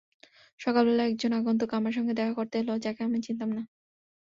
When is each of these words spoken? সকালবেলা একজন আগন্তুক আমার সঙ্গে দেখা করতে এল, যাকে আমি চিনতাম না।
সকালবেলা 0.59 1.03
একজন 1.05 1.31
আগন্তুক 1.33 1.69
আমার 1.73 1.93
সঙ্গে 1.93 2.13
দেখা 2.13 2.33
করতে 2.33 2.55
এল, 2.59 2.69
যাকে 2.77 3.01
আমি 3.03 3.17
চিনতাম 3.25 3.49
না। 3.51 3.63